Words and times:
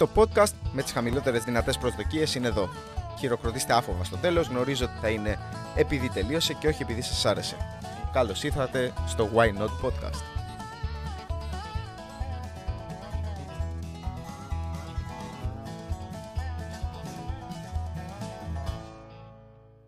Το 0.00 0.08
podcast 0.14 0.54
με 0.72 0.82
τις 0.82 0.92
χαμηλότερες 0.92 1.44
δυνατές 1.44 1.78
προσδοκίες 1.78 2.34
είναι 2.34 2.46
εδώ. 2.46 2.68
Χειροκροτήστε 3.18 3.72
άφοβα 3.72 4.04
στο 4.04 4.16
τέλος, 4.16 4.48
γνωρίζω 4.48 4.84
ότι 4.84 4.98
θα 5.00 5.08
είναι 5.08 5.38
επειδή 5.76 6.08
τελείωσε 6.10 6.54
και 6.54 6.68
όχι 6.68 6.82
επειδή 6.82 7.00
σας 7.00 7.26
άρεσε. 7.26 7.56
Καλώς 8.12 8.42
ήρθατε 8.42 8.92
στο 9.06 9.30
Why 9.34 9.58
Not 9.58 9.86
Podcast. 9.86 10.22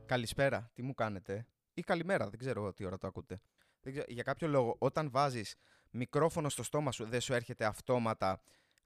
Καλησπέρα, 0.06 0.70
τι 0.74 0.82
μου 0.82 0.94
κάνετε; 0.94 1.46
Ή 1.74 1.82
καλημέρα, 1.82 2.28
δεν 2.28 2.38
ξέρω 2.38 2.72
τι 2.72 2.84
ώρα 2.84 2.98
το 2.98 3.06
ακούτε. 3.06 3.40
Δεν 3.80 3.92
ξέρω, 3.92 4.06
για 4.08 4.22
κάποιο 4.22 4.48
λόγο, 4.48 4.76
όταν 4.78 5.10
βάζεις 5.10 5.54
μικρόφωνο 5.90 6.48
στο 6.48 6.62
στόμα 6.62 6.92
σου, 6.92 7.04
δεν 7.04 7.20
σου 7.20 7.34
έρχεται 7.34 7.64
αυτόματα 7.64 8.40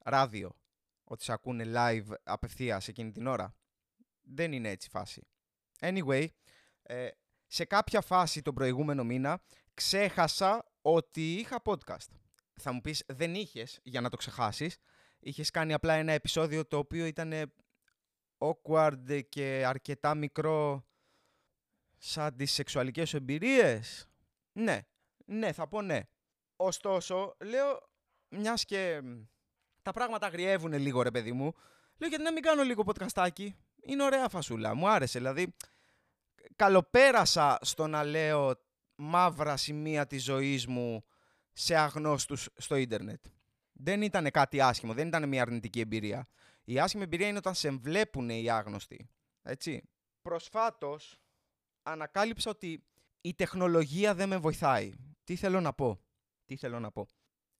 ράδιο; 0.04 0.56
Ότι 1.08 1.24
σε 1.24 1.32
ακούνε 1.32 1.64
live 1.66 2.14
απευθείας 2.22 2.88
εκείνη 2.88 3.12
την 3.12 3.26
ώρα. 3.26 3.56
Δεν 4.22 4.52
είναι 4.52 4.70
έτσι 4.70 4.86
η 4.86 4.90
φάση. 4.90 5.26
Anyway, 5.80 6.26
ε, 6.82 7.08
σε 7.46 7.64
κάποια 7.64 8.00
φάση 8.00 8.42
τον 8.42 8.54
προηγούμενο 8.54 9.04
μήνα 9.04 9.42
ξέχασα 9.74 10.72
ότι 10.82 11.34
είχα 11.34 11.62
podcast. 11.64 12.10
Θα 12.60 12.72
μου 12.72 12.80
πεις, 12.80 13.02
δεν 13.06 13.34
είχες 13.34 13.80
για 13.82 14.00
να 14.00 14.08
το 14.08 14.16
ξεχάσεις. 14.16 14.76
Είχες 15.18 15.50
κάνει 15.50 15.72
απλά 15.72 15.94
ένα 15.94 16.12
επεισόδιο 16.12 16.66
το 16.66 16.78
οποίο 16.78 17.06
ήταν 17.06 17.52
awkward 18.38 19.20
και 19.28 19.64
αρκετά 19.66 20.14
μικρό 20.14 20.86
σαν 21.98 22.36
τις 22.36 22.52
σεξουαλικές 22.52 23.08
σου 23.08 23.16
εμπειρίες. 23.16 24.08
Ναι, 24.52 24.80
ναι, 25.24 25.52
θα 25.52 25.68
πω 25.68 25.82
ναι. 25.82 26.00
Ωστόσο, 26.56 27.36
λέω, 27.40 27.90
μιας 28.28 28.64
και 28.64 29.02
τα 29.86 29.92
πράγματα 29.92 30.26
αγριεύουν 30.26 30.72
λίγο 30.72 31.02
ρε 31.02 31.10
παιδί 31.10 31.32
μου, 31.32 31.52
λέω 31.96 32.08
γιατί 32.08 32.24
να 32.24 32.32
μην 32.32 32.42
κάνω 32.42 32.62
λίγο 32.62 32.84
podcastάκι; 32.86 33.54
Είναι 33.82 34.02
ωραία 34.02 34.28
φασούλα, 34.28 34.74
μου 34.74 34.88
άρεσε. 34.88 35.18
Δηλαδή, 35.18 35.54
καλοπέρασα 36.56 37.58
στο 37.60 37.86
να 37.86 38.04
λέω 38.04 38.54
μαύρα 38.94 39.56
σημεία 39.56 40.06
της 40.06 40.24
ζωής 40.24 40.66
μου 40.66 41.04
σε 41.52 41.74
αγνώστους 41.74 42.48
στο 42.56 42.76
ίντερνετ. 42.76 43.24
Δεν 43.72 44.02
ήταν 44.02 44.30
κάτι 44.30 44.60
άσχημο, 44.60 44.92
δεν 44.94 45.06
ήταν 45.06 45.28
μια 45.28 45.42
αρνητική 45.42 45.80
εμπειρία. 45.80 46.28
Η 46.64 46.78
άσχημη 46.78 47.02
εμπειρία 47.02 47.28
είναι 47.28 47.38
όταν 47.38 47.54
σε 47.54 47.70
βλέπουν 47.70 48.28
οι 48.28 48.50
άγνωστοι. 48.50 49.08
Έτσι. 49.42 49.82
Προσφάτως 50.22 51.20
ανακάλυψα 51.82 52.50
ότι 52.50 52.84
η 53.20 53.34
τεχνολογία 53.34 54.14
δεν 54.14 54.28
με 54.28 54.36
βοηθάει. 54.36 54.92
Τι 55.24 55.36
θέλω 55.36 55.60
να 55.60 55.72
πω. 55.72 56.00
Τι 56.44 56.56
θέλω 56.56 56.80
να 56.80 56.90
πω. 56.90 57.06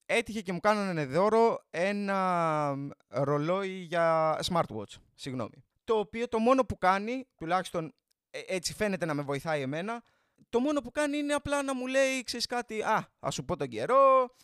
Έτυχε 0.06 0.40
και 0.40 0.52
μου 0.52 0.60
κάνανε 0.60 1.06
δώρο 1.06 1.64
ένα 1.70 2.74
ρολόι 3.08 3.78
για 3.78 4.38
smartwatch. 4.44 4.94
Συγγνώμη. 5.14 5.64
Το 5.84 5.98
οποίο 5.98 6.28
το 6.28 6.38
μόνο 6.38 6.64
που 6.64 6.78
κάνει, 6.78 7.26
τουλάχιστον 7.36 7.94
ε, 8.30 8.40
έτσι 8.46 8.74
φαίνεται 8.74 9.04
να 9.04 9.14
με 9.14 9.22
βοηθάει 9.22 9.60
εμένα, 9.60 10.02
το 10.48 10.60
μόνο 10.60 10.80
που 10.80 10.90
κάνει 10.90 11.18
είναι 11.18 11.34
απλά 11.34 11.62
να 11.62 11.74
μου 11.74 11.86
λέει, 11.86 12.22
ξέρεις 12.22 12.46
κάτι, 12.46 12.82
α, 12.82 13.08
θα 13.18 13.30
σου 13.30 13.44
πω 13.44 13.56
τον 13.56 13.68
καιρό, 13.68 14.34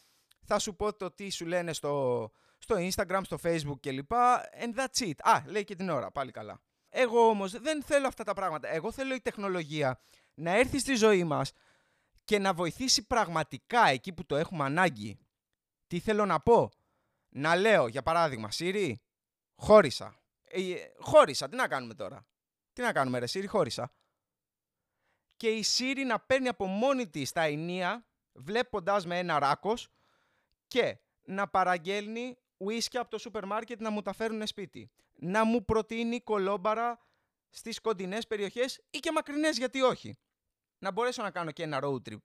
θα 0.45 0.59
σου 0.59 0.77
πω 0.77 0.97
το 0.97 1.11
τι 1.11 1.31
σου 1.31 1.47
λένε 1.47 1.73
στο, 1.73 2.31
στο 2.59 2.77
Instagram, 2.79 3.21
στο 3.23 3.39
Facebook 3.43 3.81
κλπ. 3.81 4.13
And 4.65 4.81
that's 4.81 5.07
it. 5.07 5.15
Α, 5.23 5.43
λέει 5.47 5.65
και 5.65 5.75
την 5.75 5.89
ώρα, 5.89 6.11
πάλι 6.11 6.31
καλά. 6.31 6.61
Εγώ 6.89 7.29
όμως 7.29 7.61
δεν 7.61 7.83
θέλω 7.83 8.07
αυτά 8.07 8.25
τα 8.25 8.35
πράγματα. 8.35 8.69
Εγώ 8.69 8.93
θέλω 8.93 9.15
η 9.15 9.21
τεχνολογία 9.21 10.01
να 10.35 10.57
έρθει 10.57 10.79
στη 10.79 10.95
ζωή 10.95 11.25
μας 11.25 11.53
και 12.25 12.39
να 12.39 12.53
βοηθήσει 12.53 13.07
πραγματικά 13.07 13.89
εκεί 13.89 14.13
που 14.13 14.27
το 14.27 14.37
έχουμε 14.37 14.65
ανάγκη. 14.65 15.19
Τι 15.93 15.99
θέλω 15.99 16.27
να 16.27 16.41
πω; 16.41 16.71
Να 17.29 17.57
λέω, 17.57 17.87
για 17.87 18.03
παράδειγμα, 18.03 18.49
Siri, 18.53 18.95
χώρισα. 19.55 20.21
Ε, 20.45 20.61
χώρισα, 20.99 21.49
τι 21.49 21.57
να 21.57 21.69
κάνουμε 21.69 21.95
τώρα; 21.95 22.27
Τι 22.73 22.83
να 22.83 22.93
κάνουμε 22.93 23.19
ρε 23.19 23.27
Siri, 23.33 23.45
χώρισα. 23.47 23.93
Και 25.37 25.49
η 25.49 25.65
Siri 25.77 26.05
να 26.07 26.21
παίρνει 26.21 26.49
από 26.49 26.67
μόνη 26.67 27.09
της 27.09 27.33
τα 27.33 27.43
ενία, 27.43 28.07
βλέποντας 28.33 29.07
με 29.07 29.19
ένα 29.19 29.39
ράκος 29.39 29.89
και 30.67 30.99
να 31.23 31.49
παραγγέλνει 31.49 32.39
ουίσκια 32.57 33.01
από 33.01 33.11
το 33.11 33.19
σούπερ 33.19 33.47
μάρκετ 33.47 33.81
να 33.81 33.91
μου 33.91 34.03
τα 34.03 34.13
φέρουν 34.13 34.47
σπίτι. 34.47 34.91
Να 35.13 35.45
μου 35.45 35.65
προτείνει 35.65 36.21
κολόμπαρα 36.21 36.99
στις 37.51 37.81
κοντινές 37.81 38.27
περιοχές 38.27 38.81
ή 38.91 38.99
και 38.99 39.13
μακρινές 39.13 39.59
γιατί 39.59 39.83
όχι. 39.83 40.19
Να 40.79 40.91
μπορέσω 40.91 41.23
να 41.23 41.31
κάνω 41.31 41.51
και 41.51 41.63
ένα 41.63 41.81
road 41.83 42.09
trip. 42.09 42.23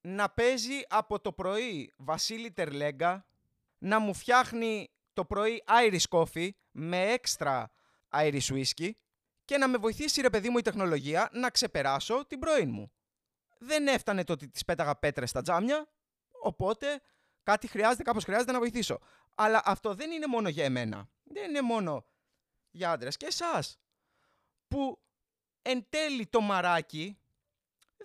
Να 0.00 0.28
παίζει 0.30 0.82
από 0.88 1.20
το 1.20 1.32
πρωί 1.32 1.92
Βασίλη 1.96 2.52
Τερλέγκα, 2.52 3.26
να 3.78 3.98
μου 3.98 4.14
φτιάχνει 4.14 4.90
το 5.12 5.24
πρωί 5.24 5.64
Irish 5.66 6.08
coffee 6.08 6.50
με 6.70 7.12
έξτρα 7.12 7.70
Irish 8.10 8.48
whisky 8.48 8.90
και 9.44 9.58
να 9.58 9.68
με 9.68 9.78
βοηθήσει 9.78 10.20
ρε 10.20 10.30
παιδί 10.30 10.50
μου 10.50 10.58
η 10.58 10.62
τεχνολογία 10.62 11.28
να 11.32 11.50
ξεπεράσω 11.50 12.26
την 12.26 12.38
πρωί 12.38 12.66
μου. 12.66 12.92
Δεν 13.58 13.86
έφτανε 13.86 14.24
το 14.24 14.32
ότι 14.32 14.48
της 14.48 14.64
πέταγα 14.64 14.96
πέτρες 14.96 15.30
στα 15.30 15.42
τζάμια, 15.42 15.88
οπότε 16.42 17.00
κάτι 17.42 17.66
χρειάζεται, 17.66 18.02
κάπως 18.02 18.24
χρειάζεται 18.24 18.52
να 18.52 18.58
βοηθήσω. 18.58 18.98
Αλλά 19.34 19.62
αυτό 19.64 19.94
δεν 19.94 20.10
είναι 20.10 20.26
μόνο 20.26 20.48
για 20.48 20.64
εμένα. 20.64 21.10
Δεν 21.22 21.48
είναι 21.48 21.62
μόνο 21.62 22.06
για 22.70 22.90
άντρες 22.90 23.16
και 23.16 23.26
εσάς. 23.26 23.78
Που 24.68 25.02
εν 25.62 25.86
τέλει 25.88 26.26
το 26.26 26.40
μαράκι 26.40 27.19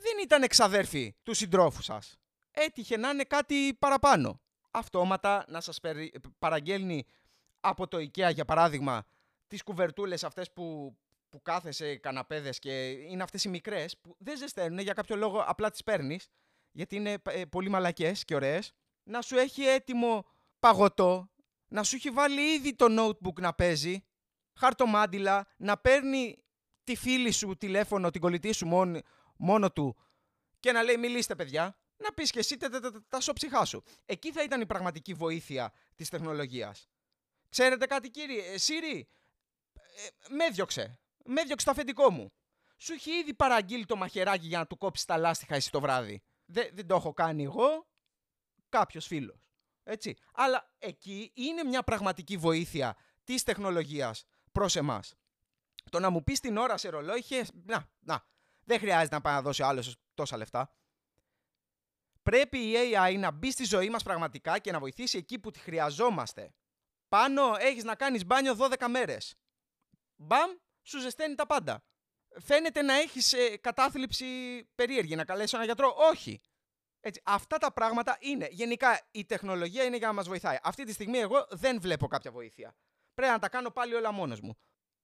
δεν 0.06 0.24
ήταν 0.24 0.44
εξαδέρφη 0.44 1.16
του 1.24 1.34
συντρόφου 1.34 1.82
σας. 1.82 2.16
Έτυχε 2.52 2.98
να 2.98 3.10
είναι 3.10 3.24
κάτι 3.24 3.74
παραπάνω. 3.80 4.42
Αυτόματα 4.72 5.46
να 5.48 5.62
σας 5.62 5.80
παραγγέλνει 6.40 7.06
από 7.60 7.88
το 7.88 7.98
IKEA 7.98 8.34
για 8.34 8.46
παράδειγμα 8.46 9.06
τις 9.48 9.64
κουβερτούλες 9.64 10.24
αυτές 10.24 10.52
που, 10.52 10.98
που 11.30 11.42
κάθεσαι 11.42 11.96
καναπέδες 11.96 12.60
και 12.60 12.90
είναι 12.90 13.24
αυτές 13.24 13.44
οι 13.44 13.50
μικρές 13.50 13.98
που 13.98 14.16
δεν 14.20 14.38
ζεσταίνουν 14.38 14.80
για 14.80 14.94
κάποιο 14.94 15.16
λόγο 15.16 15.44
απλά 15.48 15.70
τις 15.70 15.84
παίρνεις, 15.84 16.28
γιατί 16.72 16.96
είναι 16.96 17.18
ε, 17.24 17.46
πολύ 17.46 17.70
μαλακές 17.70 18.26
και 18.26 18.36
ωραίες 18.36 18.74
να 19.04 19.22
σου 19.22 19.38
έχει 19.38 19.64
έτοιμο 19.64 20.26
παγωτό, 20.60 21.30
να 21.68 21.84
σου 21.84 21.96
έχει 21.96 22.10
βάλει 22.10 22.54
ήδη 22.54 22.76
το 22.76 22.86
notebook 23.00 23.40
να 23.40 23.54
παίζει, 23.54 24.04
χαρτομάντιλα, 24.54 25.48
να 25.58 25.78
παίρνει 25.78 26.38
τη 26.84 26.96
φίλη 26.96 27.32
σου 27.32 27.58
τηλέφωνο, 27.58 28.10
την 28.10 28.22
κολλητή 28.22 28.52
σου 28.52 28.68
μόνο, 28.68 29.00
μόνο 29.38 29.72
του 29.72 29.98
και 30.60 30.72
να 30.72 30.84
λέει 30.84 30.98
μιλήστε 30.98 31.36
παιδιά, 31.36 31.78
να 31.98 32.14
πεις 32.14 32.32
και 32.32 32.40
εσύ 32.40 32.58
τα 33.10 33.20
σοψυχά 33.20 33.66
σου. 33.66 33.84
Εκεί 34.06 34.32
θα 34.32 34.44
ήταν 34.44 34.62
η 34.62 34.66
πραγματική 34.66 35.14
βοήθεια 35.14 35.74
της 35.96 36.10
τεχνολογίας. 36.10 36.90
Ξέρετε 37.50 37.86
κάτι 37.86 38.10
κύριε, 38.10 38.58
Σύρι, 38.58 39.08
ε, 39.74 40.34
με 40.34 40.50
διώξε. 40.50 41.00
Με 41.26 41.44
διώξε 41.44 41.66
το 41.66 41.72
αφεντικό 41.72 42.12
μου. 42.12 42.34
Σου 42.78 42.94
έχει 42.94 43.12
ήδη 43.12 43.34
παραγγείλει 43.34 43.86
το 43.86 43.96
μαχαιράκι 43.96 44.48
για 44.48 44.58
να 44.58 44.68
του 44.68 44.78
κόψει 44.78 45.08
τα 45.08 45.18
λάστιχα 45.18 45.56
εσύ 45.56 45.72
το 45.72 45.80
βράδυ. 45.80 46.22
Δεν, 46.46 46.70
δεν 46.74 46.88
το 46.88 46.96
έχω 46.96 47.14
κάνει 47.14 47.44
εγώ, 47.44 47.88
κάποιο 48.70 49.02
φίλο. 49.02 49.40
Έτσι. 49.84 50.16
Αλλά 50.34 50.74
εκεί 50.80 51.32
είναι 51.34 51.64
μια 51.64 51.84
πραγματική 51.84 52.38
βοήθεια 52.38 52.98
τη 53.24 53.44
τεχνολογία 53.44 54.16
προ 54.52 54.70
εμά. 54.74 55.04
Το 55.90 56.00
να 56.00 56.10
μου 56.10 56.24
πει 56.24 56.34
την 56.34 56.58
ώρα 56.58 56.78
σε 56.78 56.90
ρολόι, 56.90 57.24
να, 57.66 57.90
να, 58.00 58.26
δεν 58.66 58.80
χρειάζεται 58.80 59.16
να 59.16 59.22
πάει 59.22 59.34
να 59.34 59.42
δώσει 59.42 59.64
άλλος 59.64 59.96
τόσα 60.14 60.38
λεφτά. 60.38 60.76
Πρέπει 62.24 62.58
η 62.58 62.74
AI 62.76 63.16
να 63.20 63.32
μπει 63.32 63.52
στη 63.52 63.64
ζωή 63.64 63.90
μας 63.90 64.04
πραγματικά 64.04 64.60
και 64.60 64.72
να 64.72 64.80
βοηθήσει 64.80 65.18
εκεί 65.18 65.40
που 65.40 65.52
τη 65.52 65.60
χρειαζόμαστε. 65.60 66.54
Πάνω 67.08 67.56
έχεις 67.60 67.84
να 67.84 67.96
κάνεις 67.96 68.26
μπάνιο 68.26 68.56
12 68.60 68.88
μέρες. 68.90 69.36
Μπαμ, 70.16 70.52
σου 70.82 71.00
ζεσταίνει 71.00 71.36
τα 71.36 71.46
πάντα. 71.46 71.84
Φαίνεται 72.40 72.82
να 72.82 72.94
έχεις 72.94 73.34
ε, 73.34 73.58
κατάθλιψη 73.58 74.26
περίεργη, 74.76 75.16
να 75.16 75.26
καλέσεις 75.26 75.54
έναν 75.54 75.66
γιατρό. 75.66 75.96
Όχι. 75.98 76.42
Έτσι, 77.00 77.22
αυτά 77.26 77.58
τα 77.58 77.74
πράγματα 77.74 78.18
είναι. 78.20 78.48
Γενικά 78.52 79.08
η 79.12 79.26
τεχνολογία 79.26 79.84
είναι 79.84 79.98
για 79.98 80.08
να 80.08 80.14
μας 80.14 80.28
βοηθάει. 80.28 80.58
Αυτή 80.64 80.84
τη 80.84 80.94
στιγμή 80.94 81.18
εγώ 81.18 81.48
δεν 81.50 81.82
βλέπω 81.82 82.08
κάποια 82.08 82.32
βοήθεια. 82.32 82.76
Πρέπει 83.14 83.32
να 83.32 83.40
τα 83.40 83.50
κάνω 83.50 83.70
πάλι 83.70 83.94
όλα 83.94 84.12
μόνος 84.12 84.42
μου. 84.42 84.58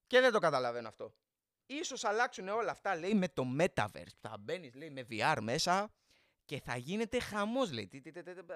Και 0.07 0.19
δεν 0.19 0.31
το 0.31 0.39
καταλαβαίνω 0.39 0.88
αυτό. 0.88 1.15
Ίσως 1.79 2.03
αλλάξουν 2.03 2.47
όλα 2.47 2.71
αυτά, 2.71 2.95
λέει, 2.95 3.13
με 3.13 3.27
το 3.27 3.45
Metaverse. 3.59 4.15
Θα 4.19 4.38
μπαίνεις, 4.39 4.73
λέει, 4.73 4.89
με 4.89 5.06
VR 5.09 5.38
μέσα 5.41 5.91
και 6.45 6.59
θα 6.59 6.77
γίνεται 6.77 7.19
χαμός, 7.19 7.71
λέει. 7.71 7.89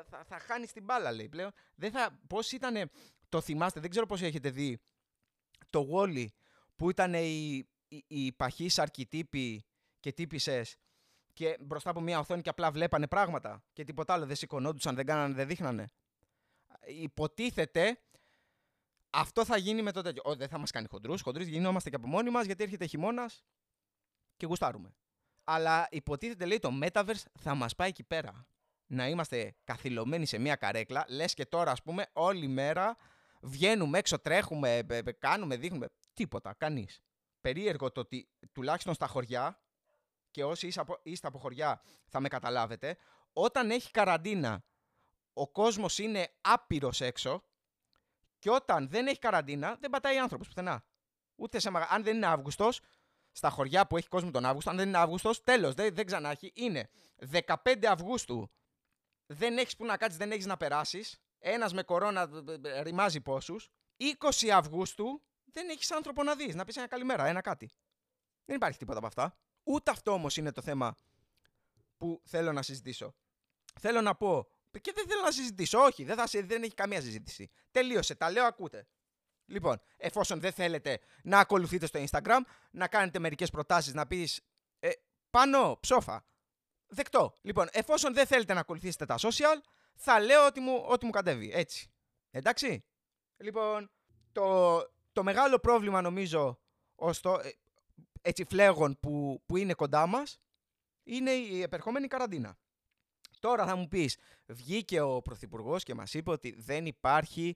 Θα, 0.09 0.23
θα 0.23 0.39
χάνεις 0.39 0.71
την 0.71 0.83
μπάλα, 0.83 1.11
λέει, 1.11 1.29
πλέον. 1.29 1.51
Δεν 1.75 1.91
θα... 1.91 2.19
Πώς 2.27 2.51
ήτανε, 2.51 2.89
το 3.29 3.41
θυμάστε, 3.41 3.79
δεν 3.79 3.89
ξέρω 3.89 4.05
πώς 4.05 4.21
έχετε 4.21 4.49
δει, 4.49 4.81
το 5.69 5.87
Wally, 5.91 6.25
που 6.75 6.89
ήταν 6.89 7.13
οι, 7.13 7.67
οι, 7.87 8.03
οι 8.07 8.31
παχείς 8.31 8.79
αρκητύποι 8.79 9.65
και 9.99 10.11
τύπησες 10.11 10.75
και 11.33 11.57
μπροστά 11.59 11.89
από 11.89 12.01
μια 12.01 12.19
οθόνη 12.19 12.41
και 12.41 12.49
απλά 12.49 12.71
βλέπανε 12.71 13.07
πράγματα 13.07 13.63
και 13.73 13.83
τίποτα 13.83 14.13
άλλο, 14.13 14.25
δεν 14.25 14.35
σηκωνόντουσαν, 14.35 14.95
δεν 14.95 15.05
κάνανε, 15.05 15.33
δεν 15.33 15.47
δείχνανε. 15.47 15.87
Υποτίθεται 16.85 17.99
αυτό 19.15 19.45
θα 19.45 19.57
γίνει 19.57 19.81
με 19.81 19.91
το 19.91 20.01
τέτοιο. 20.01 20.35
δεν 20.35 20.47
θα 20.47 20.57
μας 20.57 20.71
κάνει 20.71 20.87
χοντρούς. 20.89 21.21
Χοντρού 21.21 21.43
γινόμαστε 21.43 21.89
και 21.89 21.95
από 21.95 22.07
μόνοι 22.07 22.29
μας 22.29 22.45
γιατί 22.45 22.63
έρχεται 22.63 22.85
χειμώνας 22.85 23.43
και 24.37 24.45
γουστάρουμε. 24.45 24.95
Αλλά 25.43 25.87
υποτίθεται 25.91 26.45
λέει 26.45 26.59
το 26.59 26.69
Metaverse 26.81 27.23
θα 27.39 27.55
μας 27.55 27.75
πάει 27.75 27.89
εκεί 27.89 28.03
πέρα. 28.03 28.47
Να 28.87 29.07
είμαστε 29.07 29.55
καθυλωμένοι 29.63 30.25
σε 30.25 30.37
μια 30.37 30.55
καρέκλα, 30.55 31.05
λες 31.07 31.33
και 31.33 31.45
τώρα 31.45 31.71
ας 31.71 31.81
πούμε 31.81 32.05
όλη 32.13 32.47
μέρα 32.47 32.97
βγαίνουμε 33.41 33.97
έξω, 33.97 34.19
τρέχουμε, 34.19 34.77
ε, 34.77 34.85
ε, 34.87 35.11
κάνουμε, 35.11 35.57
δείχνουμε. 35.57 35.87
Τίποτα, 36.13 36.53
κανείς. 36.53 37.01
Περίεργο 37.41 37.91
το 37.91 37.99
ότι 37.99 38.29
τουλάχιστον 38.51 38.93
στα 38.93 39.07
χωριά, 39.07 39.61
και 40.31 40.43
όσοι 40.43 40.71
είστε 41.03 41.27
από 41.27 41.39
χωριά 41.39 41.81
θα 42.07 42.19
με 42.19 42.27
καταλάβετε, 42.27 42.97
όταν 43.33 43.71
έχει 43.71 43.91
καραντίνα, 43.91 44.65
ο 45.33 45.47
κόσμος 45.47 45.99
είναι 45.99 46.33
άπειρος 46.41 47.01
έξω 47.01 47.43
και 48.45 48.51
όταν 48.51 48.89
δεν 48.89 49.07
έχει 49.07 49.19
καραντίνα, 49.19 49.77
δεν 49.79 49.89
πατάει 49.89 50.17
άνθρωπος 50.17 50.47
πουθενά. 50.47 50.83
Ούτε 51.35 51.59
σε 51.59 51.71
Αν 51.89 52.03
δεν 52.03 52.15
είναι 52.15 52.25
Αύγουστος, 52.25 52.79
στα 53.31 53.49
χωριά 53.49 53.87
που 53.87 53.97
έχει 53.97 54.07
κόσμο 54.07 54.31
τον 54.31 54.45
Αύγουστο, 54.45 54.69
αν 54.69 54.75
δεν 54.77 54.87
είναι 54.87 54.97
Αύγουστος, 54.97 55.43
τέλος, 55.43 55.73
δεν, 55.73 55.95
δεν 55.95 56.05
ξανά 56.05 56.29
έχει. 56.29 56.51
Είναι 56.55 56.89
15 57.31 57.85
Αυγούστου, 57.85 58.49
δεν 59.25 59.57
έχεις 59.57 59.75
που 59.75 59.85
να 59.85 59.97
κάτσεις, 59.97 60.17
δεν 60.17 60.31
έχεις 60.31 60.45
να 60.45 60.57
περάσεις. 60.57 61.19
Ένας 61.39 61.73
με 61.73 61.83
κορώνα 61.83 62.29
ρημάζει 62.81 63.21
πόσους. 63.21 63.69
20 63.97 64.49
Αυγούστου, 64.49 65.21
δεν 65.43 65.69
έχεις 65.69 65.91
άνθρωπο 65.91 66.23
να 66.23 66.35
δεις, 66.35 66.55
να 66.55 66.63
πεις 66.65 66.77
ένα 66.77 66.87
καλημέρα, 66.87 67.25
ένα 67.25 67.41
κάτι. 67.41 67.71
Δεν 68.45 68.55
υπάρχει 68.55 68.77
τίποτα 68.77 68.97
από 68.97 69.07
αυτά. 69.07 69.37
Ούτε 69.63 69.91
αυτό 69.91 70.11
όμως 70.11 70.37
είναι 70.37 70.51
το 70.51 70.61
θέμα 70.61 70.95
που 71.97 72.21
θέλω 72.25 72.51
να 72.51 72.61
συζητήσω. 72.61 73.15
Θέλω 73.79 74.01
να 74.01 74.15
πω. 74.15 74.47
Και 74.79 74.91
δεν 74.95 75.07
θέλω 75.07 75.21
να 75.21 75.31
συζητήσω. 75.31 75.79
Όχι, 75.79 76.03
δεν, 76.03 76.15
θα, 76.15 76.25
δεν 76.43 76.63
έχει 76.63 76.73
καμία 76.73 77.01
συζήτηση. 77.01 77.49
Τελείωσε. 77.71 78.15
Τα 78.15 78.31
λέω, 78.31 78.45
ακούτε. 78.45 78.87
Λοιπόν, 79.45 79.81
εφόσον 79.97 80.39
δεν 80.39 80.51
θέλετε 80.51 80.99
να 81.23 81.39
ακολουθείτε 81.39 81.85
στο 81.85 82.03
Instagram, 82.09 82.39
να 82.71 82.87
κάνετε 82.87 83.19
μερικές 83.19 83.49
προτάσεις, 83.49 83.93
να 83.93 84.07
πεις 84.07 84.41
ε, 84.79 84.89
πάνω, 85.29 85.77
ψόφα. 85.79 86.25
Δεκτό. 86.87 87.37
Λοιπόν, 87.41 87.67
εφόσον 87.71 88.13
δεν 88.13 88.25
θέλετε 88.27 88.53
να 88.53 88.59
ακολουθήσετε 88.59 89.05
τα 89.05 89.15
social, 89.19 89.57
θα 89.95 90.19
λέω 90.19 90.45
ότι 90.45 90.59
μου, 90.59 90.83
ότι 90.87 91.05
μου 91.05 91.11
κατέβει. 91.11 91.51
Έτσι. 91.53 91.91
Εντάξει. 92.31 92.85
Λοιπόν, 93.37 93.91
το, 94.31 94.77
το 95.13 95.23
μεγάλο 95.23 95.59
πρόβλημα 95.59 96.01
νομίζω 96.01 96.59
ως 96.95 97.19
το, 97.19 97.39
ε, 97.43 97.51
έτσι 98.21 98.45
φλέγον 98.45 98.99
που, 98.99 99.43
που 99.45 99.57
είναι 99.57 99.73
κοντά 99.73 100.07
μας 100.07 100.39
είναι 101.03 101.31
η 101.31 101.61
επερχόμενη 101.61 102.07
καραντίνα. 102.07 102.57
Τώρα 103.45 103.65
θα 103.65 103.75
μου 103.75 103.87
πεις, 103.87 104.17
βγήκε 104.45 105.01
ο 105.01 105.21
Πρωθυπουργός 105.21 105.83
και 105.83 105.93
μας 105.93 106.13
είπε 106.13 106.31
ότι 106.31 106.55
δεν 106.57 106.85
υπάρχει 106.85 107.55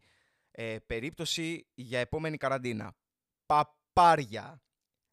ε, 0.51 0.77
περίπτωση 0.85 1.67
για 1.73 1.99
επόμενη 1.99 2.37
καραντίνα. 2.37 2.95
Παπάρια. 3.45 4.61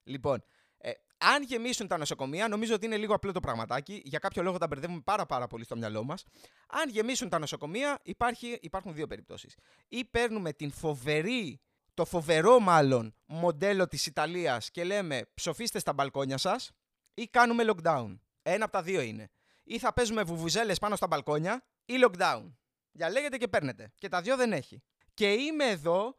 Λοιπόν, 0.02 0.44
ε, 0.76 0.90
αν 1.19 1.43
γεμίσουν 1.43 1.87
τα 1.87 1.99
νοσοκομεία, 1.99 2.49
νομίζω 2.49 2.75
ότι 2.75 2.87
είναι 2.87 2.96
λίγο 2.96 3.14
απλό 3.14 3.32
το 3.32 3.40
πραγματάκι. 3.40 4.02
Για 4.05 4.19
κάποιο 4.19 4.43
λόγο 4.43 4.58
τα 4.58 4.67
μπερδεύουμε 4.67 5.00
πάρα, 5.00 5.26
πάρα 5.26 5.46
πολύ 5.46 5.64
στο 5.64 5.76
μυαλό 5.76 6.05
μας. 6.05 6.25
Αν 6.69 6.88
γεμίσουν 6.88 7.29
τα 7.29 7.38
νοσοκομεία, 7.38 8.00
υπάρχει, 8.02 8.58
υπάρχουν 8.62 8.94
δύο 8.94 9.06
περιπτώσεις. 9.06 9.56
Ή 9.88 10.05
παίρνουμε 10.05 10.52
την 10.52 10.70
φοβερή, 10.70 11.61
το 11.94 12.05
φοβερό 12.05 12.61
μάλλον 12.61 13.14
μοντέλο 13.26 13.88
της 13.88 14.06
Ιταλίας 14.06 14.70
και 14.70 14.84
λέμε 14.84 15.22
ψοφίστε 15.34 15.79
στα 15.79 15.93
μπαλκόνια 15.93 16.38
σας 16.38 16.70
ή 17.14 17.26
κάνουμε 17.26 17.64
lockdown. 17.67 18.19
Ένα 18.43 18.64
από 18.64 18.72
τα 18.72 18.82
δύο 18.82 19.00
είναι. 19.00 19.31
Ή 19.68 19.78
θα 19.78 19.92
παίζουμε 19.92 20.22
βουβουζέλες 20.22 20.78
πάνω 20.78 20.96
στα 20.96 21.06
μπαλκόνια 21.06 21.64
ή 21.84 21.94
lockdown. 22.04 22.52
Διαλέγετε 22.92 23.36
και 23.36 23.48
παίρνετε. 23.48 23.92
Και 23.98 24.08
τα 24.08 24.20
δύο 24.20 24.36
δεν 24.36 24.52
έχει. 24.52 24.82
Και 25.14 25.32
είμαι 25.32 25.64
εδώ 25.64 26.16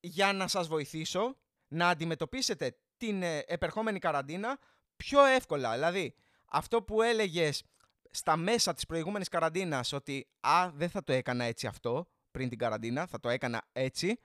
για 0.00 0.32
να 0.32 0.48
σας 0.48 0.68
βοηθήσω 0.68 1.36
να 1.68 1.88
αντιμετωπίσετε 1.88 2.78
την 2.96 3.22
ε, 3.22 3.38
επερχόμενη 3.38 3.98
καραντίνα 3.98 4.58
πιο 4.96 5.24
εύκολα. 5.24 5.72
Δηλαδή, 5.72 6.14
αυτό 6.46 6.82
που 6.82 7.02
έλεγες 7.02 7.64
στα 8.10 8.36
μέσα 8.36 8.74
της 8.74 8.86
προηγούμενης 8.86 9.28
καραντίνας 9.28 9.92
ότι 9.92 10.28
«Α, 10.40 10.70
δεν 10.74 10.90
θα 10.90 11.04
το 11.04 11.12
έκανα 11.12 11.44
έτσι 11.44 11.66
αυτό 11.66 12.08
πριν 12.30 12.48
την 12.48 12.58
καραντίνα, 12.58 13.06
θα 13.06 13.20
το 13.20 13.28
έκανα 13.28 13.68
έτσι», 13.72 14.20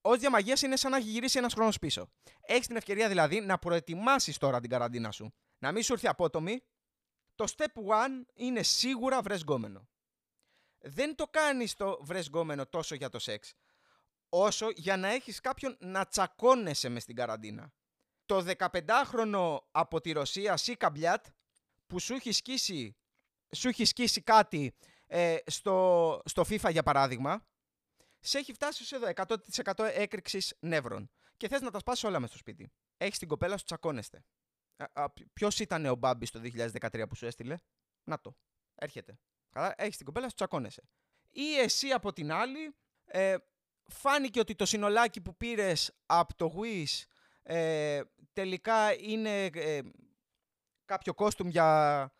Ω 0.00 0.16
διαμαγείας 0.16 0.62
είναι 0.62 0.76
σαν 0.76 0.90
να 0.90 0.96
έχει 0.96 1.08
γυρίσει 1.08 1.38
ένας 1.38 1.54
χρόνος 1.54 1.78
πίσω. 1.78 2.08
Έχεις 2.40 2.66
την 2.66 2.76
ευκαιρία 2.76 3.08
δηλαδή 3.08 3.40
να 3.40 3.58
προετοιμάσεις 3.58 4.38
τώρα 4.38 4.60
την 4.60 4.70
καραντίνα 4.70 5.10
σου 5.10 5.34
να 5.58 5.72
μην 5.72 5.82
σου 5.82 5.92
έρθει 5.92 6.08
απότομη, 6.08 6.62
το 7.36 7.44
step 7.56 7.82
one 7.86 8.24
είναι 8.34 8.62
σίγουρα 8.62 9.22
βρες 9.22 9.40
γκόμενο. 9.40 9.88
Δεν 10.78 11.14
το 11.14 11.26
κάνεις 11.26 11.74
το 11.74 11.98
βρες 12.02 12.26
γκόμενο 12.26 12.66
τόσο 12.66 12.94
για 12.94 13.08
το 13.08 13.18
σεξ, 13.18 13.54
όσο 14.28 14.68
για 14.74 14.96
να 14.96 15.08
έχεις 15.08 15.40
κάποιον 15.40 15.76
να 15.80 16.06
τσακώνεσαι 16.06 16.88
μες 16.88 17.02
στην 17.02 17.16
καραντίνα. 17.16 17.72
Το 18.26 18.44
15χρονο 18.58 19.58
από 19.70 20.00
τη 20.00 20.12
Ρωσία 20.12 20.56
Σίκα 20.56 20.90
Μπλιάτ 20.90 21.26
που 21.86 21.98
σου 21.98 22.14
έχει 22.14 22.32
σκίσει, 22.32 22.96
σου 23.54 23.68
έχει 23.68 23.84
σκίσει 23.84 24.20
κάτι 24.20 24.74
ε, 25.06 25.36
στο, 25.46 26.20
στο 26.24 26.42
FIFA 26.42 26.70
για 26.70 26.82
παράδειγμα, 26.82 27.46
σε 28.20 28.38
έχει 28.38 28.52
φτάσει 28.52 28.84
σε 28.84 28.96
εδώ 28.96 29.10
100% 29.74 29.90
έκρηξης 29.94 30.54
νεύρων 30.60 31.10
και 31.36 31.48
θες 31.48 31.60
να 31.60 31.70
τα 31.70 31.78
σπάσεις 31.78 32.04
όλα 32.04 32.20
μες 32.20 32.28
στο 32.28 32.38
σπίτι. 32.38 32.72
Έχεις 32.96 33.18
την 33.18 33.28
κοπέλα 33.28 33.56
σου 33.56 33.64
τσακώνεστε. 33.64 34.24
Ποιος 35.32 35.60
ήταν 35.60 35.86
ο 35.86 35.94
Μπάμπης 35.94 36.30
το 36.30 36.40
2013 36.42 37.04
που 37.08 37.14
σου 37.14 37.26
έστειλε; 37.26 37.56
Να 38.04 38.20
το. 38.20 38.36
Έρχεται. 38.74 39.18
Καλά, 39.50 39.74
έχεις 39.76 39.96
την 39.96 40.06
κοπέλα, 40.06 40.28
σου 40.28 40.34
τσακώνεσαι. 40.34 40.82
Ή 41.30 41.58
εσύ 41.58 41.90
από 41.90 42.12
την 42.12 42.32
άλλη, 42.32 42.76
ε, 43.04 43.36
φάνηκε 43.86 44.40
ότι 44.40 44.54
το 44.54 44.66
συνολάκι 44.66 45.20
που 45.20 45.36
πήρες 45.36 45.96
από 46.06 46.34
το 46.34 46.54
Wish 46.60 47.04
ε, 47.42 48.00
τελικά 48.32 48.98
είναι 49.00 49.44
ε, 49.44 49.80
κάποιο 50.84 51.14
κόστουμ 51.14 51.48
για, 51.48 52.12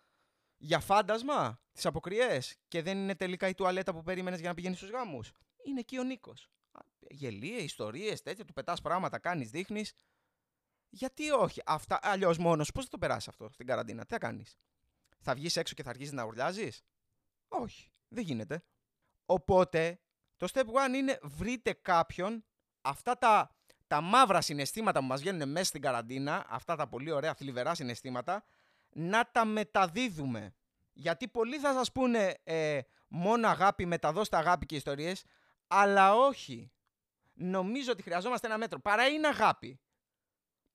για 0.57 0.81
φάντασμα 0.81 1.61
τις 1.73 1.87
αποκριές; 1.87 2.57
Και 2.69 2.83
δεν 2.83 2.99
είναι 2.99 3.15
τελικά 3.15 3.49
η 3.49 3.55
τουαλέτα 3.55 3.93
που 3.95 4.03
περίμενες 4.03 4.41
για 4.41 4.49
να 4.49 4.55
πηγαίνεις 4.55 4.79
στους 4.79 4.91
γάμους; 4.91 5.33
Είναι 5.65 5.81
εκεί 5.81 5.99
ο 5.99 6.03
Νίκος. 6.03 6.51
Γελίες, 7.11 7.63
ιστορίες, 7.63 8.23
τέτοια, 8.23 8.45
του 8.45 8.53
πετάς 8.53 8.81
πράγματα, 8.81 9.19
κάνεις, 9.19 9.51
δείχνεις. 9.51 9.93
Γιατί 10.89 11.31
όχι. 11.31 11.63
Αυτά, 11.67 11.99
αλλιώς 12.03 12.39
μόνος 12.39 12.73
πώς 12.73 12.85
θα 12.85 12.91
το 12.91 12.99
περάσεις 12.99 13.29
αυτό 13.29 13.49
στην 13.53 13.67
καραντίνα, 13.67 14.05
τι 14.05 14.13
θα 14.13 14.19
κάνεις; 14.19 14.57
Θα 15.19 15.35
βγεις 15.35 15.57
έξω 15.57 15.75
και 15.75 15.83
θα 15.83 15.91
αρχίσεις 15.91 16.13
να 16.13 16.25
ουρλιάζεις; 16.25 16.83
Όχι. 17.49 17.91
Δεν 18.09 18.25
γίνεται. 18.25 18.65
Οπότε 19.27 20.01
το 20.37 20.49
step 20.53 20.65
one 20.65 20.95
είναι 20.95 21.19
βρείτε 21.23 21.73
κάποιον 21.73 22.45
αυτά 22.81 23.19
τα, 23.19 23.57
τα 23.87 24.01
μαύρα 24.01 24.41
συναισθήματα 24.41 25.01
που 25.01 25.07
μας 25.07 25.21
βγαίνουν 25.21 25.49
μέσα 25.49 25.65
στην 25.65 25.81
καραντίνα, 25.81 26.47
αυτά 26.49 26.77
τα 26.77 26.89
πολύ 26.89 27.11
ωραία 27.11 27.35
θλιβερά 27.35 27.75
συναισθήματα, 27.75 28.45
να 28.89 29.31
τα 29.31 29.45
μεταδίδουμε. 29.45 30.55
Γιατί 30.93 31.29
πολλοί 31.29 31.59
θα 31.59 31.73
σας 31.73 31.93
πούνε 31.93 32.35
ε, 32.43 32.81
μόνο 33.09 33.49
αγάπη, 33.49 33.87
μεταδώστε 33.87 34.37
αγάπη 34.37 34.67
και 34.67 34.77
ιστορίες, 34.77 35.25
αλλά 35.67 36.15
όχι. 36.15 36.71
Νομίζω 37.33 37.93
ότι 37.93 38.03
χρειαζόμαστε 38.03 38.47
ένα 38.47 38.59
μέτρο. 38.59 38.81
Παρά 38.81 39.07
είναι 39.09 39.27
αγάπη 39.27 39.81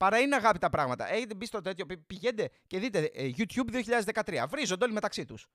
παρά 0.01 0.20
είναι 0.20 0.36
αγάπη 0.36 0.60
τα 0.60 0.70
πράγματα. 0.70 1.12
Έχετε 1.12 1.34
μπει 1.34 1.46
στο 1.46 1.62
τέτοιο, 1.62 1.86
πηγαίνετε 2.08 2.50
και 2.67 2.79
δείτε 2.79 3.00
ε, 3.13 3.29
YouTube 3.38 3.84
2013. 4.13 4.46
Βρίζονται 4.48 4.84
όλοι 4.84 4.93
μεταξύ 4.93 5.25
τους. 5.25 5.48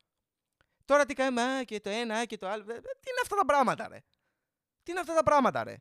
Τώρα 0.85 1.05
τι 1.05 1.15
κάνουμε, 1.15 1.63
και 1.65 1.81
το 1.81 1.91
ένα 1.91 2.25
και 2.25 2.39
το 2.39 2.49
άλλο. 2.49 2.63
Ε, 2.63 2.81
τι 2.81 3.11
είναι 3.11 3.21
αυτά 3.23 3.37
τα 3.37 3.45
πράγματα, 3.45 3.89
ρε; 3.89 3.99
Τι 4.83 4.91
είναι 4.91 5.01
αυτά 5.01 5.15
τα 5.15 5.23
πράγματα, 5.23 5.65
ρε; 5.65 5.77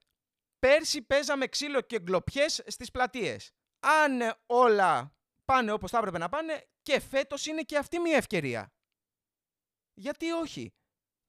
Πέρσι 0.59 1.01
παίζαμε 1.01 1.47
ξύλο 1.47 1.81
και 1.81 1.99
γκλοπιές 1.99 2.63
στις 2.67 2.91
πλατείες. 2.91 3.51
Αν 3.79 4.37
όλα 4.45 5.15
πάνε 5.45 5.71
όπως 5.71 5.91
θα 5.91 5.97
έπρεπε 5.97 6.17
να 6.17 6.29
πάνε, 6.29 6.67
και 6.81 6.99
φέτος 6.99 7.45
είναι 7.45 7.61
και 7.61 7.77
αυτή 7.77 7.99
μια 7.99 8.17
ευκαιρία. 8.17 8.73
Γιατί 9.93 10.31
όχι; 10.31 10.73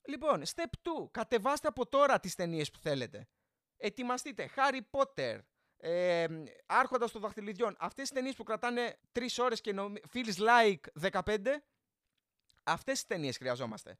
Λοιπόν, 0.08 0.42
step 0.54 0.70
2. 1.04 1.10
Κατεβάστε 1.10 1.68
από 1.68 1.86
τώρα 1.86 2.20
τις 2.20 2.34
ταινίες 2.34 2.70
που 2.70 2.78
θέλετε. 2.78 3.28
Ετοιμαστείτε. 3.76 4.50
Harry 4.56 4.80
Potter, 4.90 5.40
ε, 5.76 6.26
Άρχοντας 6.66 7.12
των 7.12 7.20
Δαχτυλιδιών. 7.20 7.76
Αυτές 7.78 8.08
τι 8.08 8.14
ταινίες 8.14 8.34
που 8.34 8.42
κρατάνε 8.42 8.98
3 9.12 9.26
ώρες 9.38 9.60
και 9.60 9.72
νομ... 9.72 9.92
feels 10.12 10.36
like 10.36 11.10
15, 11.10 11.38
αυτές 12.62 12.94
τις 12.94 13.06
ταινίες 13.06 13.36
χρειαζόμαστε. 13.36 13.98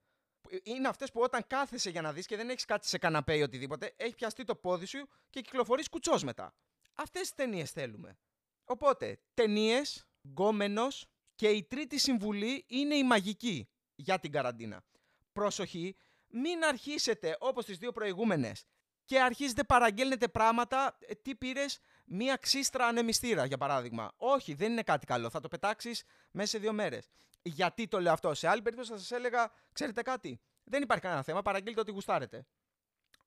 Είναι 0.63 0.89
αυτές 0.89 1.11
που 1.13 1.21
όταν 1.21 1.47
κάθεσαι 1.47 1.91
για 1.91 2.01
να 2.03 2.13
δεις 2.13 2.27
και 2.27 2.37
δεν 2.37 2.51
έχεις 2.51 2.65
κάτι 2.65 2.89
σε 2.89 2.99
καναπέ 2.99 3.37
ή 3.37 3.43
οτιδήποτε, 3.43 3.95
έχει 3.97 4.15
πιαστεί 4.15 4.45
το 4.45 4.55
πόδι 4.55 4.87
σου 4.87 5.09
και 5.31 5.41
κυκλοφορείς 5.41 5.89
κουτσός 5.89 6.25
μετά. 6.25 6.55
Αυτές 6.95 7.21
τις 7.21 7.35
ταινίες 7.35 7.71
θέλουμε. 7.71 8.19
Οπότε, 8.65 9.19
ταινίες, 9.35 10.07
γκόμενος 10.29 11.07
και 11.35 11.49
η 11.49 11.65
τρίτη 11.65 11.99
συμβουλή 11.99 12.65
είναι 12.69 12.95
η 12.95 13.05
μαγική 13.05 13.69
για 13.95 14.19
την 14.19 14.33
καραντίνα. 14.33 14.85
Προσοχή, 15.33 15.97
μην 16.29 16.65
αρχίσετε 16.65 17.37
όπως 17.41 17.65
τις 17.65 17.79
δύο 17.79 17.93
προηγούμενες 17.93 18.65
και 19.07 19.21
αρχίζετε 19.21 19.65
παραγγέλνετε 19.65 20.29
πράγματα. 20.29 20.99
Ε, 21.01 21.15
τι 21.15 21.35
πήρες, 21.35 21.79
μία 22.05 22.37
ξύστρα 22.37 22.87
ανεμιστήρα 22.87 23.45
για 23.45 23.59
παράδειγμα. 23.59 24.13
Όχι, 24.17 24.55
δεν 24.55 24.73
είναι 24.73 24.83
κάτι 24.83 25.07
καλό. 25.07 25.31
Θα 25.31 25.41
το 25.41 25.49
πετάξεις 25.49 26.05
μέσα 26.31 26.49
σε 26.49 26.59
δύο 26.59 26.73
μέρες. 26.73 27.09
Γιατί 27.43 27.89
το 27.89 28.01
λέω 28.01 28.13
αυτό; 28.13 28.35
Σε 28.35 28.49
άλλη 28.49 28.63
περίπτωση 28.63 28.91
θα 28.91 28.99
σας 28.99 29.11
έλεγα, 29.11 29.53
ξέρετε 29.73 30.03
κάτι; 30.03 30.41
Δεν 30.65 30.83
υπάρχει 30.83 31.03
κανένα 31.03 31.23
θέμα. 31.23 31.43
Παραγγείλτε 31.43 31.81
ό,τι 31.81 31.91
γουστάρετε. 31.91 32.47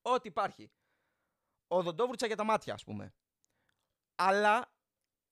Ό,τι 0.01 0.27
υπάρχει. 0.27 0.71
Οδοντόβρουτσα 1.67 2.27
για 2.27 2.36
τα 2.36 2.43
μάτια, 2.43 2.74
ας 2.74 2.83
πούμε. 2.83 3.13
Αλλά 4.15 4.74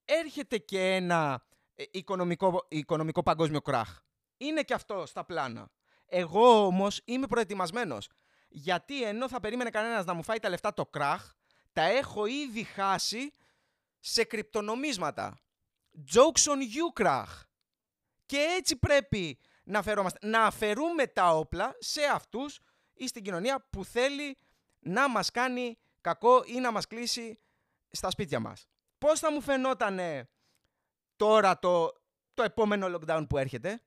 έρχεται 0.06 0.58
και 0.58 0.96
ένα 0.96 1.48
ε, 1.76 1.84
οικονομικό, 1.92 2.66
οικονομικό 2.70 3.24
παγκόσμιο 3.24 3.62
κράχ. 3.62 4.00
Είναι 4.38 4.62
και 4.64 4.74
αυτό 4.74 5.06
στα 5.06 5.26
πλάνα. 5.26 5.70
Εγώ 6.06 6.66
όμως 6.66 7.02
είμαι 7.06 7.28
προετοιμασμένος 7.28 8.10
Γιατί 8.48 9.04
ενώ 9.04 9.30
θα 9.30 9.40
περίμενε 9.40 9.70
κανένας 9.70 10.06
να 10.06 10.14
μου 10.14 10.24
φάει 10.24 10.40
τα 10.40 10.50
λεφτά 10.50 10.74
το 10.74 10.86
κράχ, 10.86 11.34
τα 11.74 11.82
έχω 11.82 12.26
ήδη 12.26 12.64
χάσει 12.64 13.32
σε 14.00 14.24
κρυπτονομίσματα. 14.24 15.40
Jokes 16.14 16.52
on 16.52 16.58
you, 16.58 16.94
κράχ. 16.94 17.44
Και 18.26 18.38
έτσι 18.58 18.76
πρέπει 18.76 19.40
να 19.64 19.82
φερόμαστε. 19.82 20.28
Να 20.28 20.44
αφαιρούμε 20.44 21.08
τα 21.08 21.36
όπλα 21.36 21.76
σε 21.80 22.04
αυτούς 22.04 22.60
ή 22.94 23.08
στην 23.08 23.24
κοινωνία 23.24 23.68
που 23.70 23.86
θέλει 23.86 24.38
να 24.80 25.10
μας 25.10 25.32
κάνει 25.32 25.78
κακό 26.02 26.44
ή 26.46 26.60
να 26.60 26.72
μας 26.72 26.88
κλείσει 26.88 27.40
στα 27.92 28.10
σπίτια 28.10 28.40
μας. 28.40 28.68
Πώς 28.98 29.20
θα 29.20 29.32
μου 29.32 29.42
φαινότανε 29.42 30.30
τώρα 31.16 31.60
το, 31.60 31.94
το 32.34 32.44
επόμενο 32.44 32.98
lockdown 32.98 33.26
που 33.30 33.38
έρχεται; 33.38 33.82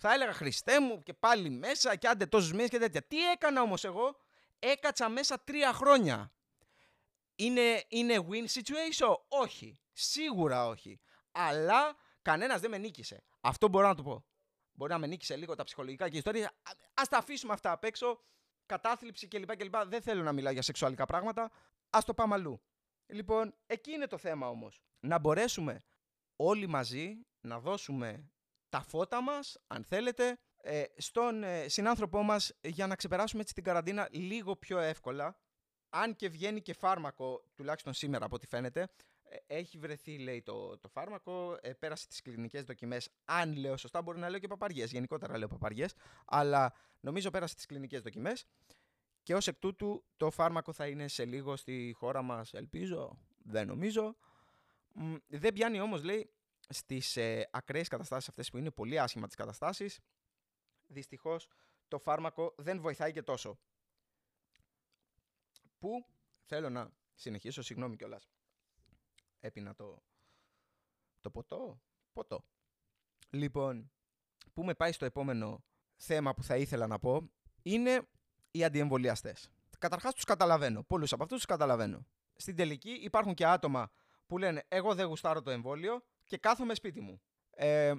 Θα 0.00 0.12
έλεγα 0.12 0.32
Χριστέ 0.32 0.80
μου 0.80 1.02
και 1.02 1.12
πάλι 1.12 1.50
μέσα 1.50 1.96
και 1.96 2.08
άντε 2.08 2.26
τόσους 2.26 2.52
μήνες 2.52 2.68
και 2.68 2.78
τέτοια. 2.78 3.02
Τι 3.02 3.30
έκανα 3.30 3.62
όμως 3.62 3.84
εγώ; 3.84 4.16
Έκατσα 4.58 5.08
μέσα 5.08 5.40
τρία 5.44 5.72
χρόνια. 5.72 6.32
Είναι, 7.34 7.84
είναι 7.88 8.26
win 8.30 8.46
situation; 8.58 9.14
Όχι. 9.28 9.80
Σίγουρα 9.92 10.66
όχι. 10.66 11.00
Αλλά 11.32 11.96
κανένας 12.22 12.60
δεν 12.60 12.70
με 12.70 12.78
νίκησε. 12.78 13.24
Αυτό 13.40 13.68
μπορώ 13.68 13.86
να 13.86 13.94
το 13.94 14.02
πω. 14.02 14.24
Μπορεί 14.72 14.92
να 14.92 14.98
με 14.98 15.06
νίκησε 15.06 15.36
λίγο 15.36 15.54
τα 15.54 15.64
ψυχολογικά 15.64 16.08
και 16.08 16.14
η 16.14 16.18
ιστορία. 16.18 16.52
Α 16.94 17.02
τα 17.10 17.18
αφήσουμε 17.18 17.52
αυτά 17.52 17.72
απ' 17.72 17.84
έξω. 17.84 18.20
Κατάθλιψη 18.66 19.28
κλπ. 19.28 19.56
κλπ. 19.56 19.74
Δεν 19.86 20.02
θέλω 20.02 20.22
να 20.22 20.32
μιλάω 20.32 20.52
για 20.52 20.62
σεξουαλικά 20.62 21.06
πράγματα. 21.06 21.50
Α 21.90 21.98
το 22.06 22.14
πάμε 22.14 22.34
αλλού. 22.34 22.62
Λοιπόν, 23.06 23.54
εκεί 23.66 23.90
είναι 23.90 24.06
το 24.06 24.18
θέμα 24.18 24.48
όμως. 24.48 24.82
Να 25.00 25.18
μπορέσουμε 25.18 25.84
όλοι 26.36 26.66
μαζί 26.66 27.26
να 27.40 27.60
δώσουμε 27.60 28.30
τα 28.68 28.82
φώτα 28.82 29.22
μας, 29.22 29.58
αν 29.66 29.84
θέλετε, 29.84 30.38
ε, 30.62 30.84
στον 30.96 31.42
ε, 31.42 31.68
συνάνθρωπό 31.68 32.22
μας 32.22 32.52
για 32.60 32.86
να 32.86 32.96
ξεπεράσουμε 32.96 33.42
έτσι 33.42 33.54
την 33.54 33.64
καραντίνα 33.64 34.08
λίγο 34.10 34.56
πιο 34.56 34.78
εύκολα. 34.78 35.36
Αν 35.90 36.16
και 36.16 36.28
βγαίνει 36.28 36.60
και 36.60 36.72
φάρμακο, 36.72 37.44
τουλάχιστον 37.54 37.92
σήμερα 37.92 38.24
από 38.24 38.34
ό,τι 38.34 38.46
φαίνεται, 38.46 38.88
ε, 39.22 39.36
έχει 39.46 39.78
βρεθεί, 39.78 40.18
λέει, 40.18 40.42
το, 40.42 40.78
το 40.78 40.88
φάρμακο, 40.88 41.58
ε, 41.60 41.72
πέρασε 41.72 42.06
τις 42.06 42.22
κλινικές 42.22 42.64
δοκιμές. 42.64 43.10
Αν 43.24 43.56
λέω 43.56 43.76
σωστά, 43.76 44.02
μπορεί 44.02 44.18
να 44.18 44.28
λέω 44.28 44.38
και 44.38 44.48
παπαριές, 44.48 44.90
γενικότερα 44.92 45.38
λέω 45.38 45.48
παπαριές, 45.48 45.94
αλλά 46.24 46.72
νομίζω 47.00 47.30
πέρασε 47.30 47.54
τις 47.54 47.66
κλινικές 47.66 48.02
δοκιμές 48.02 48.46
και 49.22 49.34
ως 49.34 49.46
εκ 49.46 49.58
τούτου 49.58 50.04
το 50.16 50.30
φάρμακο 50.30 50.72
θα 50.72 50.86
είναι 50.86 51.08
σε 51.08 51.24
λίγο 51.24 51.56
στη 51.56 51.94
χώρα 51.98 52.22
μας, 52.22 52.52
ελπίζω, 52.52 53.18
δεν 53.44 53.66
νομίζω. 53.66 54.16
Δεν 55.26 55.52
πιάνει 55.52 55.80
όμως, 55.80 56.02
λέει, 56.02 56.30
στις 56.68 57.16
ε, 57.16 57.48
ακραίες 57.52 57.88
καταστάσεις 57.88 58.28
αυτές 58.28 58.50
που 58.50 58.58
είναι 58.58 58.70
πολύ 58.70 58.98
άσχημα 58.98 59.26
τις 59.26 59.36
καταστάσεις, 59.36 60.00
δυστυχώς 60.86 61.48
το 61.88 61.98
φάρμακο 61.98 62.54
δεν 62.56 62.80
βοηθάει 62.80 63.12
και 63.12 63.22
τόσο. 63.22 63.58
Που 65.78 66.06
θέλω 66.44 66.70
να 66.70 66.90
συνεχίσω, 67.14 67.62
συγγνώμη 67.62 67.96
κιόλας 67.96 68.28
έπινα 69.40 69.74
το, 69.74 70.02
το 71.20 71.30
ποτό. 71.30 71.80
Ποτό. 72.12 72.44
Λοιπόν, 73.30 73.90
που 74.52 74.64
με 74.64 74.74
πάει 74.74 74.92
στο 74.92 75.04
επόμενο 75.04 75.64
θέμα 75.96 76.34
που 76.34 76.42
θα 76.42 76.56
ήθελα 76.56 76.86
να 76.86 76.98
πω 76.98 77.30
είναι 77.62 78.08
οι 78.50 78.64
αντιεμβολιαστές. 78.64 79.50
Καταρχάς 79.78 80.14
τους 80.14 80.24
καταλαβαίνω. 80.24 80.82
Πολλούς 80.82 81.12
από 81.12 81.22
αυτούς 81.22 81.36
τους 81.36 81.46
καταλαβαίνω. 81.46 82.06
Στην 82.36 82.56
τελική 82.56 82.90
υπάρχουν 82.90 83.34
και 83.34 83.46
άτομα 83.46 83.90
που 84.26 84.38
λένε 84.38 84.64
εγώ 84.68 84.94
δεν 84.94 85.06
γουστάρω 85.06 85.42
το 85.42 85.50
εμβόλιο 85.50 86.04
και 86.28 86.36
κάθομαι 86.36 86.74
σπίτι 86.74 87.00
μου. 87.00 87.20
Ε, 87.50 87.94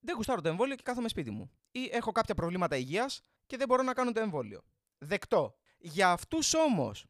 δεν 0.00 0.16
γουστάρω 0.16 0.40
το 0.40 0.48
εμβόλιο 0.48 0.74
και 0.76 0.82
κάθομαι 0.82 1.08
σπίτι 1.08 1.30
μου. 1.30 1.50
Ή 1.70 1.88
έχω 1.92 2.12
κάποια 2.12 2.34
προβλήματα 2.34 2.76
υγείας 2.76 3.20
και 3.46 3.56
δεν 3.56 3.68
μπορώ 3.68 3.82
να 3.82 3.92
κάνω 3.92 4.12
το 4.12 4.20
εμβόλιο. 4.20 4.62
Δεκτό. 4.98 5.54
Για 5.78 6.10
αυτούς 6.10 6.54
όμως 6.54 7.06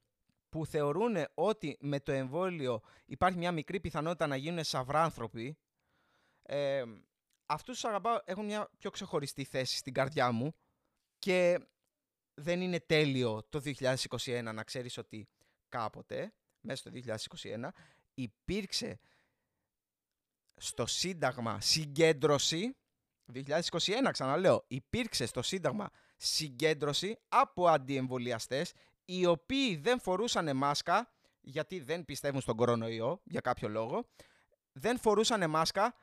που 0.48 0.66
θεωρούν 0.66 1.16
ότι 1.34 1.76
με 1.80 2.00
το 2.00 2.12
εμβόλιο 2.12 2.80
υπάρχει 3.04 3.38
μια 3.38 3.52
μικρή 3.52 3.80
πιθανότητα 3.80 4.26
να 4.26 4.36
γίνουν 4.36 4.64
σαυράνθρωποι, 4.64 5.58
ε, 6.42 6.84
αυτούς 7.46 7.74
τους 7.74 7.84
αγαπάω, 7.84 8.18
έχουν 8.24 8.44
μια 8.44 8.70
πιο 8.78 8.90
ξεχωριστή 8.90 9.44
θέση 9.44 9.76
στην 9.76 9.92
καρδιά 9.92 10.32
μου 10.32 10.54
και 11.18 11.58
δεν 12.34 12.60
είναι 12.60 12.80
τέλειο 12.80 13.42
το 13.48 13.60
2021 13.60 14.50
να 14.54 14.62
ξέρεις 14.64 14.98
ότι 14.98 15.28
κάποτε, 15.68 16.34
μέσα 16.60 16.76
στο 16.76 16.90
2021, 16.90 17.68
υπήρξε 18.14 18.98
στο 20.56 20.86
Σύνταγμα 20.86 21.60
συγκέντρωση, 21.60 22.76
2021 23.34 24.10
ξαναλέω, 24.10 24.64
υπήρξε 24.66 25.26
στο 25.26 25.42
Σύνταγμα 25.42 25.90
συγκέντρωση 26.16 27.18
από 27.28 27.68
αντιεμβολιαστές 27.68 28.72
οι 29.04 29.26
οποίοι 29.26 29.76
δεν 29.76 30.00
φορούσαν 30.00 30.56
μάσκα, 30.56 31.12
γιατί 31.40 31.80
δεν 31.80 32.04
πιστεύουν 32.04 32.40
στον 32.40 32.56
κορονοϊό, 32.56 33.20
για 33.24 33.40
κάποιο 33.40 33.68
λόγο, 33.68 34.08
δεν 34.72 34.98
φορούσαν 34.98 35.50
μάσκα, 35.50 35.94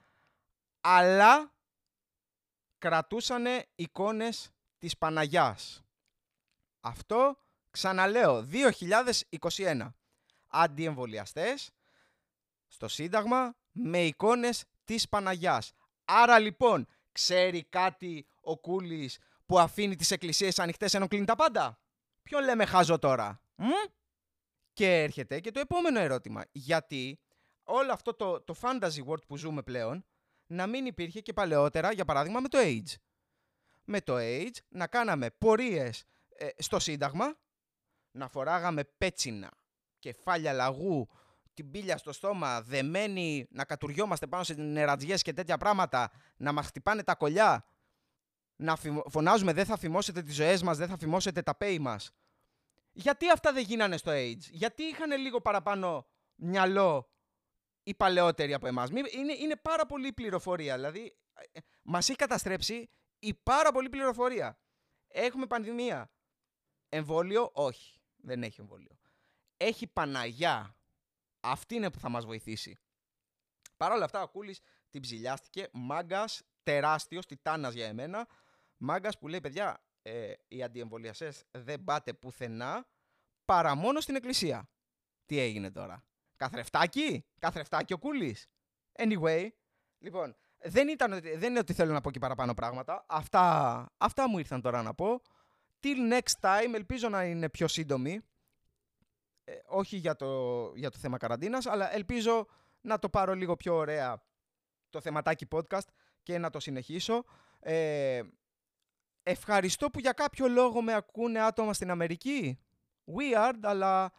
αλλά 0.81 1.53
κρατούσαν 2.77 3.45
εικόνες 3.75 4.51
της 4.77 4.97
Παναγιάς. 4.97 5.83
Αυτό, 6.79 7.37
ξαναλέω, 7.71 8.41
2021. 8.41 9.93
Αντιεμβολιαστές 10.47 11.71
στο 12.67 12.87
Σύνταγμα 12.87 13.55
με 13.71 14.03
εικόνες 14.03 14.63
της 14.83 15.09
Παναγιάς. 15.09 15.73
Άρα 16.05 16.39
λοιπόν, 16.39 16.87
ξέρει 17.11 17.63
κάτι 17.63 18.25
ο 18.41 18.57
Κούλης 18.57 19.19
που 19.45 19.59
αφήνει 19.59 19.95
τις 19.95 20.11
εκκλησίες 20.11 20.59
ανοιχτές 20.59 20.93
ενώ 20.93 21.07
κλείνει 21.07 21.25
τα 21.25 21.35
πάντα; 21.35 21.79
Ποιον 22.23 22.43
λέμε 22.43 22.65
χάζω 22.65 22.99
τώρα. 22.99 23.41
Μ; 23.55 23.67
Και 24.73 25.01
έρχεται 25.01 25.39
και 25.39 25.51
το 25.51 25.59
επόμενο 25.59 25.99
ερώτημα. 25.99 26.43
Γιατί 26.51 27.19
όλο 27.63 27.91
αυτό 27.91 28.13
το, 28.13 28.41
το 28.41 28.55
fantasy 28.61 29.05
world 29.07 29.27
που 29.27 29.37
ζούμε 29.37 29.61
πλέον 29.61 30.05
να 30.47 30.67
μην 30.67 30.85
υπήρχε 30.85 31.21
και 31.21 31.33
παλαιότερα, 31.33 31.91
για 31.91 32.05
παράδειγμα, 32.05 32.39
με 32.39 32.47
το 32.47 32.57
age. 32.61 32.93
Με 33.83 34.01
το 34.01 34.15
age 34.17 34.55
να 34.67 34.87
κάναμε 34.87 35.29
πορείες 35.29 36.03
ε, 36.29 36.49
στο 36.57 36.79
Σύνταγμα, 36.79 37.39
να 38.11 38.27
φοράγαμε 38.27 38.83
πέτσινα, 38.83 39.51
κεφάλια 39.99 40.53
λαγού, 40.53 41.09
την 41.53 41.71
πύλια 41.71 41.97
στο 41.97 42.11
στόμα, 42.11 42.61
δεμένοι, 42.61 43.47
να 43.49 43.65
κατουριόμαστε 43.65 44.27
πάνω 44.27 44.43
σε 44.43 44.53
νερατζιές 44.53 45.21
και 45.21 45.33
τέτοια 45.33 45.57
πράγματα, 45.57 46.11
να 46.37 46.51
μας 46.51 46.67
χτυπάνε 46.67 47.03
τα 47.03 47.15
κολλιά, 47.15 47.65
να 48.55 48.75
φωνάζουμε 49.07 49.53
δεν 49.53 49.65
θα 49.65 49.77
θυμώσετε 49.77 50.21
τις 50.21 50.35
ζωές 50.35 50.63
μας, 50.63 50.77
δεν 50.77 50.87
θα 50.87 50.97
θυμώσετε 50.97 51.41
τα 51.41 51.55
πέη 51.55 51.79
μας. 51.79 52.11
Γιατί 52.91 53.29
αυτά 53.29 53.53
δεν 53.53 53.63
γίνανε 53.63 53.97
στο 53.97 54.11
Age, 54.11 54.49
γιατί 54.51 54.83
είχαν 54.83 55.11
λίγο 55.19 55.41
παραπάνω 55.41 56.07
μυαλό 56.35 57.11
οι 57.83 57.95
παλαιότεροι 57.95 58.53
από 58.53 58.67
εμάς; 58.67 58.89
Είναι, 58.89 59.33
είναι 59.39 59.55
πάρα 59.55 59.85
πολύ 59.85 60.13
πληροφορία, 60.13 60.75
δηλαδή 60.75 61.15
ε, 61.51 61.59
μας 61.81 62.09
έχει 62.09 62.17
καταστρέψει 62.17 62.89
η 63.19 63.33
πάρα 63.33 63.71
πολύ 63.71 63.89
πληροφορία. 63.89 64.59
Έχουμε 65.07 65.45
πανδημία. 65.45 66.11
Εμβόλιο, 66.89 67.49
όχι. 67.53 67.99
Δεν 68.15 68.43
έχει 68.43 68.61
εμβόλιο. 68.61 68.99
Έχει 69.57 69.87
Παναγιά. 69.87 70.75
Αυτή 71.41 71.75
είναι 71.75 71.91
που 71.91 71.99
θα 71.99 72.09
μας 72.09 72.25
βοηθήσει. 72.25 72.77
Παρ' 73.77 73.91
όλα 73.91 74.05
αυτά 74.05 74.21
ο 74.21 74.27
Κούλης 74.27 74.59
την 74.89 75.01
ψηλιάστηκε. 75.01 75.69
Μάγκας, 75.73 76.41
τεράστιος, 76.63 77.25
τιτάνας 77.25 77.73
για 77.73 77.87
εμένα. 77.87 78.27
Μάγκας 78.77 79.17
που 79.17 79.27
λέει, 79.27 79.41
παιδιά, 79.41 79.83
ε, 80.01 80.33
οι 80.47 80.63
αντιεμβολιαστέ 80.63 81.33
δεν 81.51 81.83
πάτε 81.83 82.13
πουθενά 82.13 82.87
παρά 83.45 83.75
μόνο 83.75 83.99
στην 83.99 84.15
εκκλησία. 84.15 84.69
Τι 85.25 85.39
έγινε 85.39 85.71
τώρα; 85.71 86.05
Καθρεφτάκι, 86.35 87.25
καθρεφτάκι 87.39 87.93
ο 87.93 87.97
κούλης; 87.97 88.47
Anyway, 88.97 89.47
λοιπόν, 89.99 90.35
δεν, 90.57 90.87
ήταν, 90.87 91.21
δεν 91.21 91.49
είναι 91.49 91.59
ότι 91.59 91.73
θέλω 91.73 91.93
να 91.93 92.01
πω 92.01 92.11
και 92.11 92.19
παραπάνω 92.19 92.53
πράγματα. 92.53 93.05
Αυτά, 93.07 93.85
αυτά 93.97 94.29
μου 94.29 94.37
ήρθαν 94.37 94.61
τώρα 94.61 94.81
να 94.81 94.93
πω. 94.93 95.21
Till 95.79 96.13
next 96.13 96.39
time, 96.39 96.73
ελπίζω 96.73 97.09
να 97.09 97.23
είναι 97.23 97.49
πιο 97.49 97.67
σύντομη. 97.67 98.21
Ε, 99.51 99.61
όχι 99.65 99.97
για 99.97 100.15
το, 100.15 100.71
για 100.75 100.89
το 100.89 100.97
θέμα 100.97 101.17
καραντίνας, 101.17 101.65
αλλά 101.65 101.93
ελπίζω 101.93 102.47
να 102.81 102.99
το 102.99 103.09
πάρω 103.09 103.33
λίγο 103.33 103.55
πιο 103.55 103.75
ωραία 103.75 104.23
το 104.89 105.01
θεματάκι 105.01 105.47
podcast 105.51 105.87
και 106.23 106.37
να 106.37 106.49
το 106.49 106.59
συνεχίσω. 106.59 107.23
Ε, 107.59 108.21
Ευχαριστώ 109.23 109.89
που 109.89 109.99
για 109.99 110.11
κάποιο 110.11 110.47
λόγο 110.47 110.81
με 110.81 110.93
ακούνε 110.93 111.39
άτομα 111.39 111.73
στην 111.73 111.91
Αμερική. 111.91 112.59
Weird, 113.05 113.59
αλλά 113.61 114.11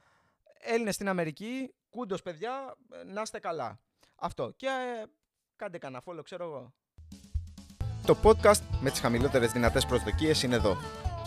Έλληνες 0.58 0.94
στην 0.94 1.08
Αμερική, 1.08 1.74
κούντος 1.90 2.22
παιδιά, 2.22 2.76
να 3.06 3.20
είστε 3.20 3.38
καλά. 3.38 3.80
Αυτό. 4.16 4.52
Και 4.56 4.66
ε, 4.66 5.04
κάντε 5.56 5.78
κανένα 5.78 6.02
follow, 6.06 6.24
ξέρω 6.24 6.44
εγώ. 6.44 6.72
Το 8.06 8.16
podcast 8.22 8.60
με 8.80 8.90
τις 8.90 9.00
χαμηλότερες 9.00 9.52
δυνατές 9.52 9.86
προσδοκίες 9.86 10.42
είναι 10.42 10.54
εδώ. 10.54 10.76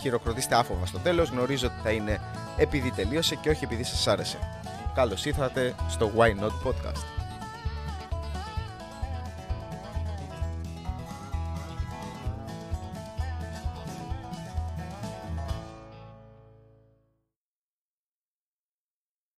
Χειροκροτήστε 0.00 0.54
άφοβα 0.54 0.86
στο 0.86 0.98
τέλος, 0.98 1.30
γνωρίζω 1.30 1.66
ότι 1.66 1.80
θα 1.82 1.90
είναι 1.90 2.20
επειδή 2.56 2.90
τελείωσε 2.90 3.34
και 3.34 3.50
όχι 3.50 3.64
επειδή 3.64 3.82
σας 3.82 4.06
άρεσε. 4.06 4.38
Καλώς 4.94 5.24
ήρθατε 5.24 5.74
στο 5.88 6.10
Why 6.16 6.28
Not 6.28 6.68
Podcast. 6.68 7.25